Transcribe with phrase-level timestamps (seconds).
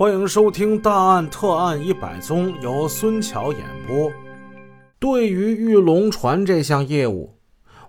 [0.00, 4.10] 欢迎收听《大案特案一百宗》，由孙桥演播。
[4.98, 7.36] 对于玉龙船这项业务，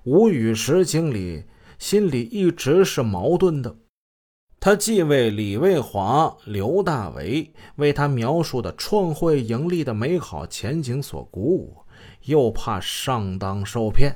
[0.04, 1.46] 吴雨石经理
[1.80, 3.78] 心里一直是矛盾的。
[4.60, 11.78] 他既为李卫华、刘大为为他描述的创汇盈利的美好前景所鼓舞，
[12.26, 14.14] 又怕上当受骗，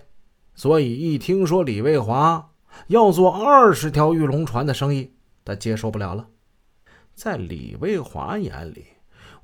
[0.53, 2.49] 所以一听说李卫华
[2.87, 5.13] 要做二十条玉龙船的生意，
[5.45, 6.27] 他接受不了了。
[7.15, 8.87] 在李卫华眼里，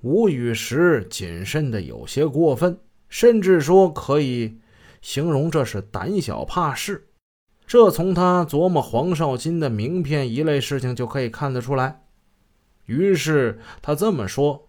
[0.01, 4.59] 吴雨石谨慎的有些过分，甚至说可以
[5.01, 7.07] 形容这是胆小怕事。
[7.65, 12.01] 这从他琢磨黄少金的名片一类事情就可以看得出来。
[12.87, 14.67] 于是他这么说：“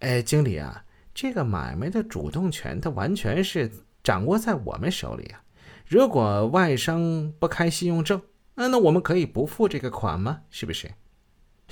[0.00, 0.82] 哎，经理啊，
[1.12, 3.70] 这个买卖的主动权，它完全是
[4.02, 5.42] 掌握在我们手里啊。
[5.86, 8.22] 如果外商不开信用证，
[8.54, 10.40] 那那我们可以不付这个款吗？
[10.48, 10.90] 是不是？”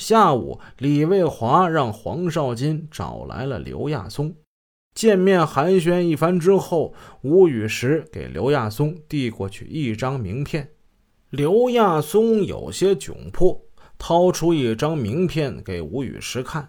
[0.03, 4.35] 下午，李卫华让黄少金找来了刘亚松。
[4.97, 10.71] 见面寒暄一番之后，吴雨石给刘亚松递过去一张名片。
[11.31, 13.65] 刘亚松有些窘迫，
[13.97, 16.69] 掏出一张名片给吴雨石看，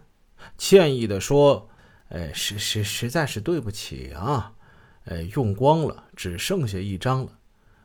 [0.59, 1.67] 歉意地说
[2.09, 4.53] ：“哎，实实实在是对不起啊，
[5.05, 7.31] 哎，用光了，只剩下一张了，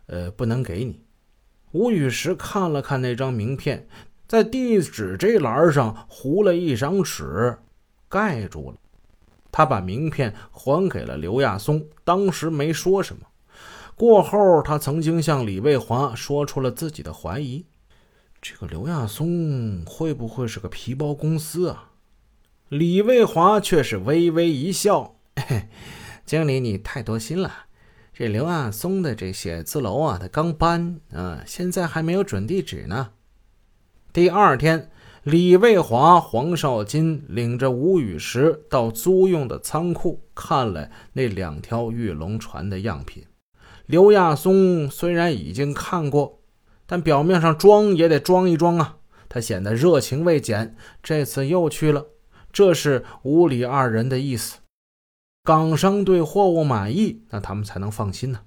[0.09, 1.01] 呃，不能给你。”
[1.73, 3.89] 吴雨石看了看那张名片。
[4.29, 7.59] 在地址这栏上糊了一张纸，
[8.09, 8.77] 盖住了。
[9.51, 13.23] 他把名片还给了刘亚松，当时没说什么。
[13.97, 17.65] 过后，他曾经向李卫华说出了自己的怀疑：
[18.41, 21.93] 这个刘亚松会不会是个皮包公司啊？
[22.69, 25.17] 李卫华却是微微一笑
[26.27, 27.51] ：“经理，你太多心了。
[28.13, 33.13] 这刘亚松的这写字楼啊，他刚搬，啊，现在还没有准地址呢。”
[34.11, 34.91] 第二天，
[35.23, 43.27] 李卫华、黄少金领着吴雨石到租用的仓库看了那两条玉龙船的样品。
[43.85, 46.41] 刘亚松虽然已经看过，
[46.87, 48.97] 但表面上装也得装一装啊。
[49.29, 52.07] 他显得热情未减，这次又去了。
[52.51, 54.61] 这是吴李二人的意思。
[55.45, 58.41] 港商对货物满意，那他们才能放心呢。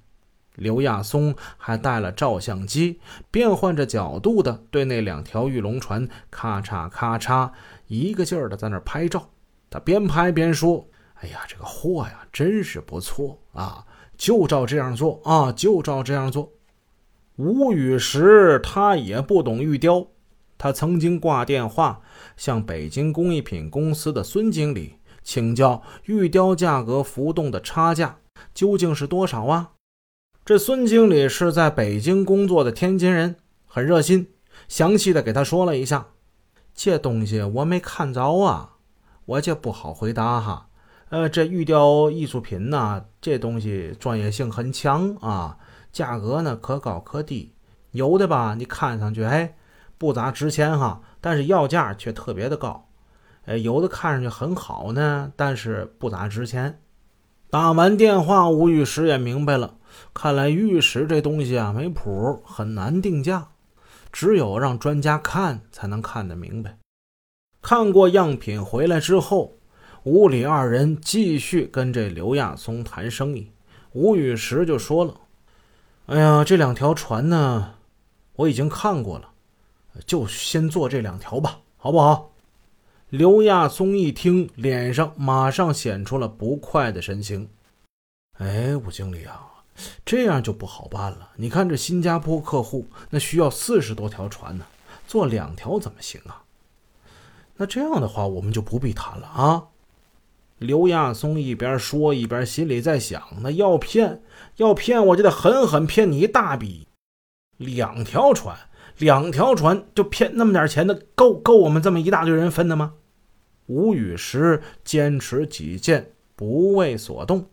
[0.56, 3.00] 刘亚松还带了照相机，
[3.32, 7.52] 变换着角度的对那两条玉龙船咔嚓咔嚓
[7.88, 9.30] 一个劲儿的在那拍照。
[9.70, 10.88] 他边拍边说
[11.22, 13.86] ：“哎呀，这个货呀，真是不错啊！
[14.18, 16.52] 就照这样做啊，就照这样做。”
[17.38, 20.06] 吴雨石他也不懂玉雕，
[20.58, 22.02] 他曾经挂电话
[22.36, 28.20] 向北京工艺品公司的孙经理请教玉雕价格浮动的差价
[28.54, 29.72] 究竟是多少啊？
[30.52, 34.28] 这孙经理是在北京工作的天津人，很热心，
[34.68, 36.08] 详细的给他说了一下。
[36.76, 38.72] 这东西我没看着啊，
[39.24, 40.68] 我就不好回答哈。
[41.08, 45.58] 呃，这玉雕艺术品呢，这东西专业性很强啊，
[45.94, 47.54] 价格呢可高可低，
[47.92, 49.56] 有的吧你看上去哎
[49.98, 52.90] 不咋值钱哈，但是要价却特别的高。
[53.46, 56.82] 哎，有的看上去很好呢，但是不咋值钱。
[57.50, 59.76] 打完电话，吴玉石也明白了。
[60.14, 63.50] 看来玉石这东西啊没谱，很难定价，
[64.12, 66.78] 只有让专家看才能看得明白。
[67.62, 69.58] 看过样品回来之后，
[70.04, 73.52] 吴李二人继续跟这刘亚松谈生意。
[73.92, 75.16] 吴雨石就说了
[76.08, 77.76] ：“哎呀，这两条船呢，
[78.38, 79.30] 我已经看过了，
[80.06, 82.32] 就先做这两条吧，好不好？”
[83.10, 87.50] 刘亚松一听，脸上马上显出了不快的神情。
[88.40, 89.50] “哎，吴经理啊。”
[90.06, 91.30] 这样就不好办了。
[91.36, 94.66] 你看这新加坡客户，那需要四十多条船呢，
[95.08, 96.44] 做两条怎么行啊？
[97.58, 99.66] 那这样的话，我们就不必谈了啊。
[100.58, 104.22] 刘亚松一边说，一边心里在想：那要骗，
[104.58, 106.88] 要骗我就得狠狠骗你一大笔。
[107.58, 108.58] 两条船，
[108.98, 112.94] 两条船就骗那么点钱的，够够我们这么一大堆人分的吗？
[113.68, 117.48] 吴雨石坚持己见，不为所动。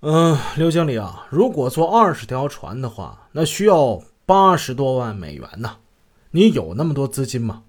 [0.00, 5.78] 嗯，刘经理啊，如果做二十条船的话，那需要八十多万美元呢。
[6.30, 7.64] 你有那么多资金吗？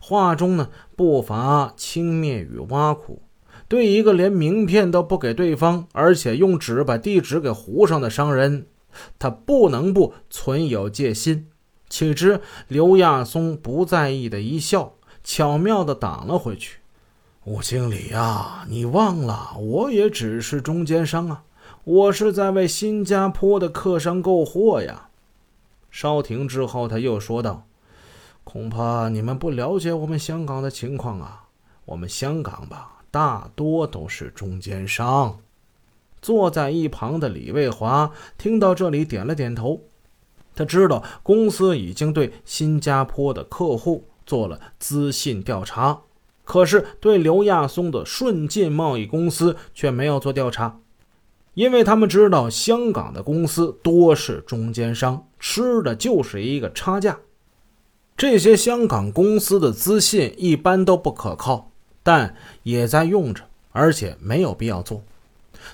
[0.00, 3.22] 话中呢不乏轻蔑与挖苦。
[3.68, 8.66] 对一个连名片都不给对方，而且用纸把地址给糊上的商人，
[9.20, 11.46] 他不能不存有戒心。
[11.88, 16.78] 岂知刘亚松不在意的一笑，巧妙的挡了回去。
[17.44, 21.44] 吴经理呀，你忘了，我也只是中间商啊。
[21.84, 25.08] 我是在为新加坡的客商购货呀。
[25.90, 27.66] 稍停之后，他又说道
[28.44, 31.44] ：“恐怕你们不了解我们香港的情况啊。
[31.86, 35.38] 我们香港吧，大多都是中间商。
[36.20, 39.80] 坐在一旁的李卫华听到这里，点了点头。
[40.54, 46.00] 他知道公司已经对新加坡的客户做了资信调查，
[46.44, 50.80] 可是对刘亚松的顺进贸易公司却没有做调查，
[51.58, 57.18] 因为他们知道香港的公司多是中间商，吃的就是一个差价。
[58.16, 61.72] 这些香港公司的资信一般都不可靠，
[62.04, 65.02] 但也在用着，而且没有必要做。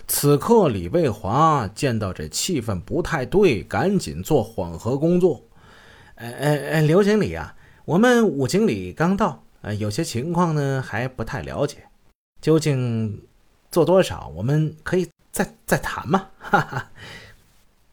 [0.09, 5.43] 此刻，李卫华见到这气氛不太对，赶紧做缓和工作。
[6.15, 7.55] 呃呃呃，刘经理啊，
[7.85, 11.77] 我们武经理刚到，呃，有些情况呢还不太了解，
[12.41, 13.21] 究竟
[13.71, 16.29] 做多少，我们可以再再谈嘛。
[16.39, 16.89] 哈哈。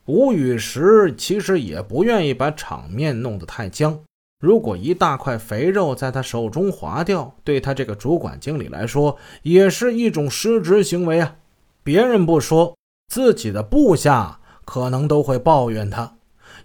[0.06, 4.00] 吴雨石其实也不愿意把场面弄得太僵，
[4.40, 11.36] 如果一大块肥肉在他手中划掉，对他这个主管经理来说也是一种失职行为啊。
[11.84, 12.76] 别人不说，
[13.08, 16.14] 自己的部下可能都会抱怨他。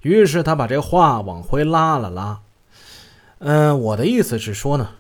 [0.03, 2.41] 于是他把这话往回拉了拉。
[3.39, 4.91] 嗯，我的意思是说呢，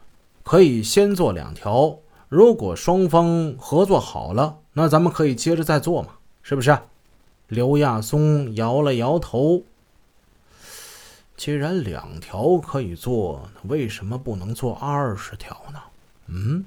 [0.43, 1.99] 可以先做两条。
[2.28, 6.08] 如果双方合作好了，那咱们可以接着再做嘛，
[6.43, 6.76] 是不是？
[7.49, 9.62] 刘亚松摇了摇头。
[11.37, 15.78] 既然两条可以做，为什么不能做二十条呢？
[16.26, 16.64] 嗯。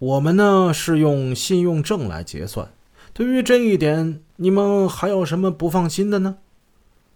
[0.00, 2.68] 我们呢是用信用证来结算，
[3.12, 6.38] 对于这一点，你们还有什么不放心的呢？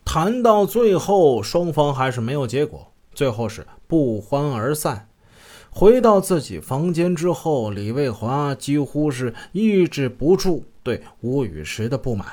[0.05, 5.09] 谈到最后，双方还是没有结果，最后是不欢而散。
[5.71, 12.27] 回到自己房间之后，李卫华几乎是抑制不住对吴雨石的不满。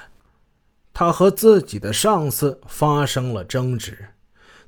[0.94, 4.10] 他和自己的上司发生了争执，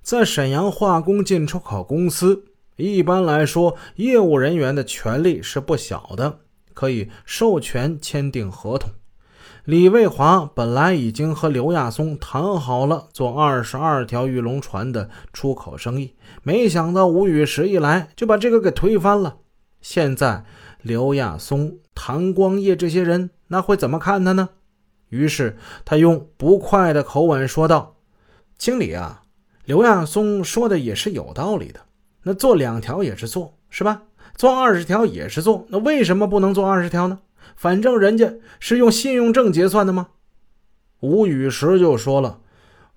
[0.02, 2.44] 在沈阳化工进出口公司。
[2.75, 6.40] 一般来说，业务人员的权利是不小的，
[6.74, 8.92] 可以授权签订合同。
[9.68, 19.40] 李卫华本来已经和刘亚松谈好了做二十二条玉龙船的出口生意，没想到吴雨石一来就把这个给推翻了。
[19.81, 20.46] 现在
[20.81, 24.48] 刘亚松、谭光业这些人那会怎么看他呢？
[25.10, 27.98] 于是他用不快的口吻说道
[28.58, 29.24] ：“经理啊，
[29.66, 31.81] 刘亚松说的也是有道理的。”
[32.24, 34.04] 那做两条也是做，是吧？
[34.38, 37.19] 做二十条也是做，那为什么不能做二十条呢？
[37.56, 40.08] 反正人家是用信用证结算的吗？
[41.00, 42.40] 吴雨石就说了：“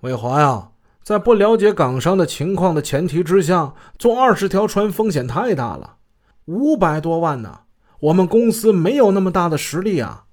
[0.01, 0.69] 伟华呀，
[1.03, 5.97] 在不了解港商的情况的前提之下，做二十条船风险太大了，
[6.45, 7.61] 五百多万呢，
[7.99, 10.25] 我们公司没有那么大的实力啊。”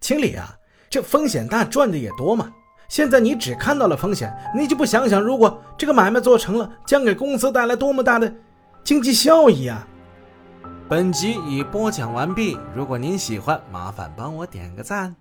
[0.00, 0.56] 经理啊，
[0.88, 2.52] 这风险大，赚的也多嘛。
[2.88, 8.32] 现在你只看到了风险，你就不想想，如果这个买卖做成了，将给公司带来多么大的
[8.84, 9.86] 经济效益啊！
[10.88, 15.14] 本集已播讲完毕，如果您喜欢，麻烦帮我点个赞。